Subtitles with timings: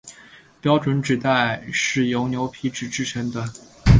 [0.59, 3.45] 标准纸袋是由牛皮纸制成的。